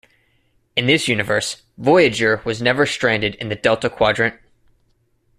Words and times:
In 0.75 0.87
this 0.87 1.07
universe, 1.07 1.61
"Voyager" 1.77 2.41
was 2.43 2.59
never 2.59 2.87
stranded 2.87 3.35
in 3.35 3.49
the 3.49 3.55
Delta 3.55 3.87
Quadrant. 3.87 4.33